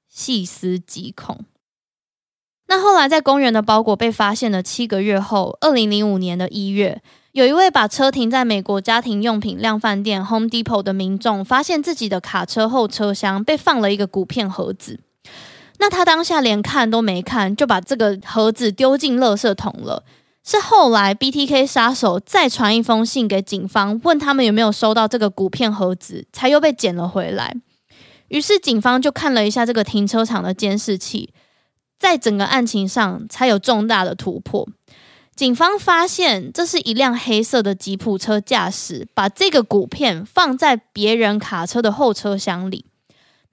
[0.08, 1.44] 细思极恐。
[2.68, 7.02] 那后来，在公园的包裹被发现的七个月后，二零零五年的一月。
[7.32, 15.00] 有一位把车停在美国家庭用品量贩店 Home Depot 的民众，发现自己的卡车后车厢被放了一个骨片盒子。
[15.78, 20.04] 那他当下连看都没看，就把这个盒子丢进垃圾桶了。
[20.44, 27.56] 是后来 BTK 杀手再传一封信给警方，问他们有没有收到这个骨片盒子，才又被捡了回来。
[28.28, 31.32] 于是警方就看了一下这个停车场的监视器，
[31.98, 34.68] 在整个案情上才有重大的突破。
[35.34, 42.84] 警方发现，这是一辆黑色的吉普车驾驶把这个骨片放在别人卡车的后车厢里。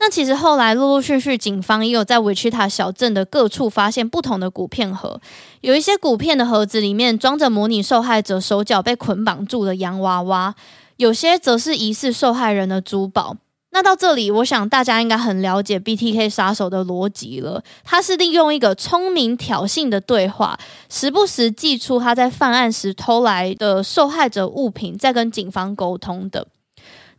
[0.02, 5.20] 那其实后来陆陆续续，警方也有在维奇塔小镇的各处发现不同的骨片盒，
[5.62, 10.56] 有一些骨片的盒子里面装着模拟受害者手脚被捆绑住的洋娃娃，
[10.98, 13.38] 有些则是疑似受害人的珠宝。
[13.72, 17.64] 那到这里，我想大家应该很了解 BTK 杀手的逻辑了。
[17.84, 20.60] 他是利用一个聪明挑衅的对话，
[20.90, 26.48] 时不时寄出他在犯案时偷来的受害者物品，在跟警方沟通的。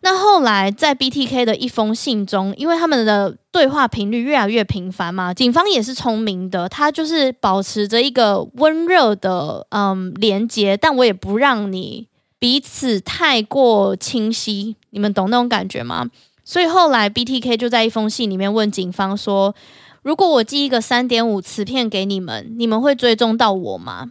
[0.03, 16.07] 那后来在 BTK 的一封信中，因为他们的对话频率越来越频繁嘛，警方也是聪明的，他就是保持着一个温热的嗯连接，但我也不让你彼此太过清晰，你们懂那种感觉吗？
[16.51, 19.55] 所以后来，BTK 就在一封信里面问警方说
[20.03, 24.11] ：“如果我寄一个三点五磁片给你们，你们会追踪到我吗？”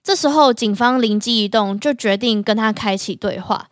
[0.00, 3.66] 这时候，警方灵机一动，就决定跟他开启对话。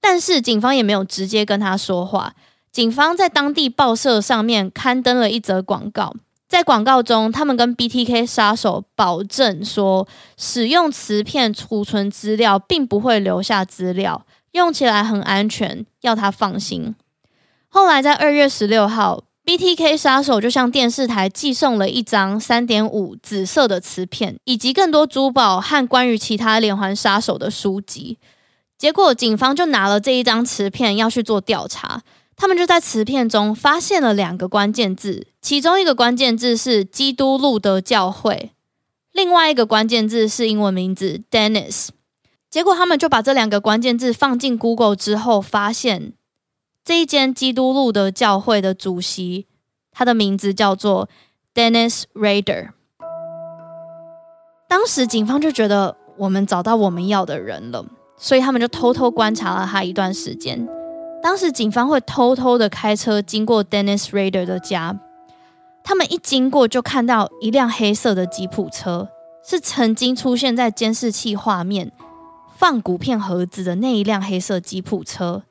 [0.00, 2.32] 但是，警方也没有直接跟他说话。
[2.72, 6.14] 警方在当地报社上面刊登了一则广告，
[6.48, 10.08] 在广告中，他们跟 BTK 杀手保证说，
[10.38, 16.94] 使用磁片储存资料并不会留下资料，用起来很安全，要他放心。
[17.72, 28.18] 后来在二月十六号 BTK 杀手就向电视台寄送了一张三点五紫色的磁片，以及更多珠宝和关于其他连环杀手的书籍。
[28.76, 32.02] 结果警方就拿了这一张磁片要去做调查，
[32.34, 38.50] 他们就在磁片中发现了两个关键字，其中一个关键字是基督路德教会，
[39.12, 41.90] 另外一个关键字是英文名字 Dennis。
[42.50, 46.14] 结果他们就把这两个关键字放进 Google 之后，发现。
[46.84, 49.46] 这一间基督路的教会的主席，
[49.92, 51.08] 他的名字叫做
[51.54, 52.70] Dennis Rader。
[54.68, 57.84] 当时警方就觉得我们找到我们要的人了，
[58.16, 60.66] 所以他们就偷偷观察了他一段时间。
[61.22, 64.98] 当时警方会偷偷的开车经过 Dennis Rader 的家，
[65.84, 69.08] 他们一经过就看到一辆黑色的吉普车，
[69.44, 71.92] 是曾经出现在监视器画面
[72.56, 75.42] 放骨片盒子的那一辆黑色吉普车。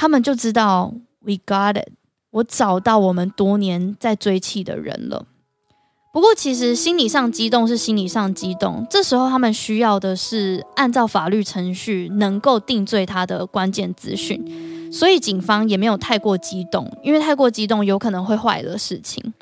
[0.00, 0.94] 他们就知道
[1.24, 1.88] ，We got it，
[2.30, 5.26] 我找到我们多年在追缉的人了。
[6.12, 19.34] 不过，其实心理上激动是心理上激动，这时候他们需要的是按照法律程序能够定罪他的关键资讯，所以警方也没有太过激动，因为太过激动有可能会坏了事情。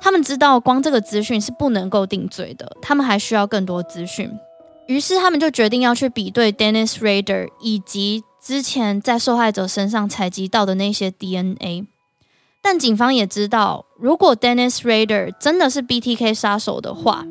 [0.00, 4.28] 他们知道光这个资讯是不能够定罪的，他们还需要更多资讯，
[4.88, 8.24] 于是他们就决定要去比对 Dennis Raider 以及。
[8.44, 11.86] 之前在受害者身上采集到的那些 DNA，
[12.60, 17.24] 但警方也知道，如果 Dennis Rader 真的是 BTK 杀手的话，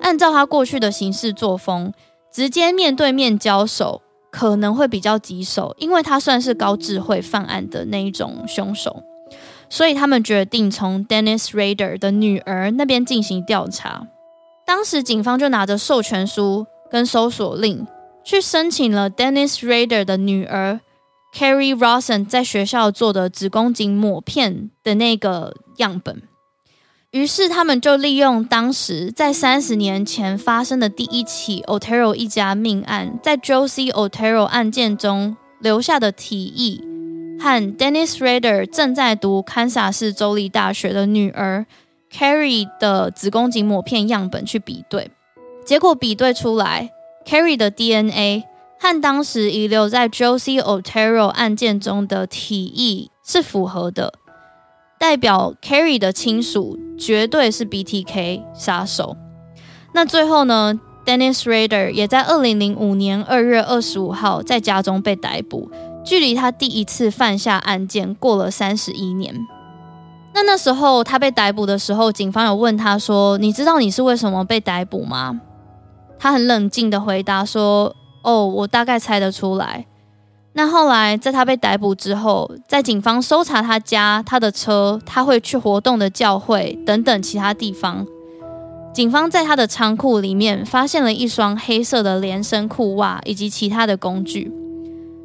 [0.00, 1.92] 按照他过去的行事作风，
[2.32, 9.02] 直接面对面交手可能会比较棘手，因为他算是高智慧犯案的那一种凶手，
[9.68, 14.06] 所以他们决定从 Dennis Rader 的女儿那边进行调查。
[14.64, 17.86] 当时警方就拿着授权书跟搜索令。
[18.24, 20.80] 去申请了 Dennis Rader 的女儿
[21.34, 26.22] Kerri Rawson 在学校做的子宫颈抹片的那个样本，
[27.10, 36.80] 于是他们就利用当时在三十年前发生的第一起 Otero 一家命案，在 Josie Otero 案件中留下的体液，
[37.40, 41.64] 和 Dennis Rader 正在读堪萨斯州立大学的女儿
[42.12, 45.10] Kerri 的子宫颈抹片样本去比对，
[45.64, 46.90] 结果比对出来。
[47.24, 48.44] Carrie 的 DNA
[48.78, 54.12] 和当时遗留在 Josie Otero 案件中的体液是符合的，
[54.98, 59.16] 代表 Carrie 的亲属绝对是 BTK 杀手。
[59.92, 65.70] 那最后呢，Dennis Rader 也在二零零五年二月二十五号在家中被逮捕，
[66.04, 69.34] 距离他第一次犯下案件过了三十一年。
[70.34, 75.40] 那那时候他被逮捕的时候，警方有问他说：“你知道你是为什么被逮捕吗？”
[76.22, 79.86] 他很冷静的回答说：“哦，我大概猜得出来。”
[80.54, 88.06] 那后来在他被逮捕之后，在警方搜查他家、他的车、他会去活动的教会等等其他地方，
[88.94, 94.52] 警方在他的仓库里面发现了一双黑色的连身裤袜以及其他的工具。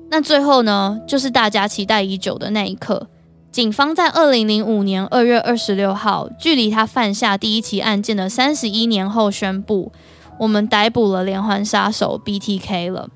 [0.09, 3.07] 那最后呢，就是大家期待已久的那一刻，
[3.51, 9.91] 警方在二零零五年二月二十六号，距离他犯下第一起案件的三十一年后宣布。
[10.39, 13.09] 我们逮捕了连环杀手 BTK 了。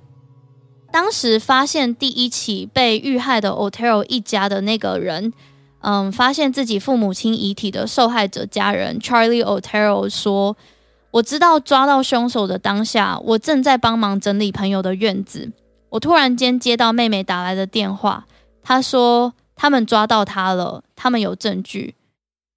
[0.92, 5.32] 当时发现第一起被遇害的 Otero 一家的那个人，
[5.80, 10.58] 嗯，发现自己父母亲遗体的受害者家人 Charlie Otero 说
[11.12, 15.52] ：“我知道抓到凶手的当下，我正在帮忙整理朋友的院子。
[15.90, 18.26] 我突然间接到妹妹打来的电话，
[18.62, 21.96] 她说他们抓到他了，他们有证据。”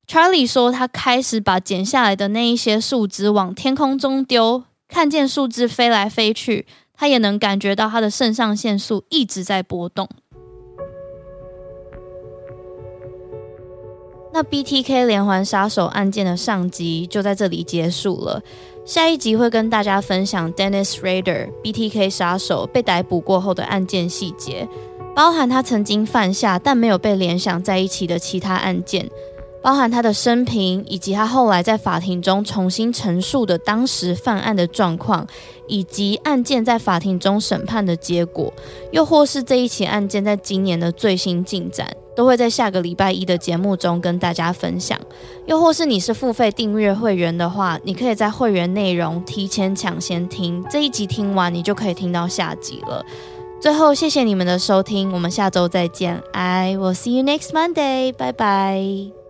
[0.06, 10.08] Charlie 说，他开始把剪下来的那一些树枝往天空中丢，看见树枝飞来飞去，他也能感觉到他的肾上腺素一直在波动。
[14.32, 18.42] 那 BTK 连环杀手案件的上集就在这里结束了，
[18.84, 24.68] 下一集会跟大家分享 Dennis Rader BTK 杀手被逮捕过后的案件细节，
[25.14, 29.08] 包含他曾经犯下但没有被联想在一起的其他案件。
[29.64, 35.26] 包含他的生平，以及他后来在法庭中重新陈述的当时犯案的状况，
[35.66, 38.52] 以及案件在法庭中审判的结果，
[38.92, 45.00] 又或是这一起案件在今年的最新进展，都会在下个礼拜一的节目中跟大家分享。
[45.46, 53.02] 又或是你是付费订阅会员的话，你可以在会员内容提前抢先听，这一集听完你就可以听到下集了。
[53.62, 56.22] 最后，谢谢你们的收听，我们下周再见。
[56.34, 59.23] I will see you next Monday，拜拜。